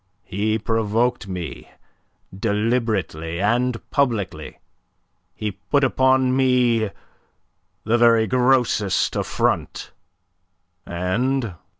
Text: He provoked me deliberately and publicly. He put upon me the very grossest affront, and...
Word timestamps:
He 0.23 0.57
provoked 0.57 1.27
me 1.27 1.69
deliberately 2.35 3.39
and 3.39 3.87
publicly. 3.91 4.57
He 5.35 5.51
put 5.51 5.83
upon 5.83 6.35
me 6.35 6.89
the 7.83 7.97
very 7.99 8.25
grossest 8.25 9.15
affront, 9.15 9.91
and... 10.87 11.53